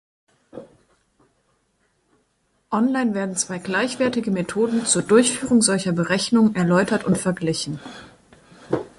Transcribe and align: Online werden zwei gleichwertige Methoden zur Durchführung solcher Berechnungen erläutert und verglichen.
Online 2.71 3.13
werden 3.13 3.35
zwei 3.35 3.59
gleichwertige 3.59 4.31
Methoden 4.31 4.83
zur 4.87 5.03
Durchführung 5.03 5.61
solcher 5.61 5.91
Berechnungen 5.91 6.55
erläutert 6.55 7.03
und 7.05 7.19
verglichen. 7.19 7.79